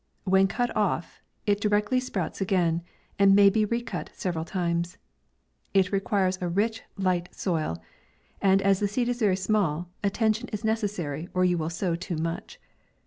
When 0.23 0.47
cut 0.47 0.75
off. 0.75 1.21
it 1.45 1.61
directly 1.61 1.99
sprouts 1.99 2.41
a 2.41 2.45
gain, 2.45 2.81
and 3.19 3.35
may 3.35 3.51
be 3.51 3.65
recut 3.65 4.09
several 4.15 4.43
times. 4.45 4.97
It 5.75 5.91
requires 5.91 6.39
a 6.41 6.47
rich 6.49 6.81
and 6.95 7.05
light 7.05 7.29
soil, 7.35 7.77
and 8.41 8.63
as 8.63 8.79
the 8.79 8.87
seed 8.87 9.09
is 9.09 9.19
very 9.19 9.35
small, 9.37 9.89
attention 10.03 10.49
is 10.49 10.63
necessary, 10.63 11.29
or 11.35 11.45
you 11.45 11.59
will 11.59 11.69
sow 11.69 11.95
too 11.95 12.17
much. 12.17 12.59